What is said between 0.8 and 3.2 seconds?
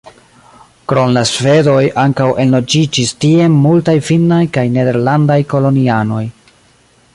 Krom la svedoj ankaŭ enloĝiĝis